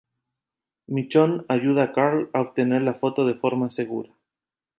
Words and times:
Michonne 0.87 1.45
ayuda 1.47 1.83
a 1.83 1.91
Carl 1.93 2.31
a 2.33 2.41
obtener 2.41 2.81
la 2.81 2.95
foto 2.95 3.23
de 3.23 3.35
forma 3.35 3.69
segura. 3.69 4.11